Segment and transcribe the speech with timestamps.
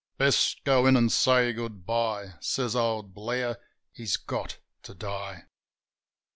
[0.17, 3.59] "Best go in an' say Good bye," Says old Blair.
[3.91, 5.45] "He's got to die."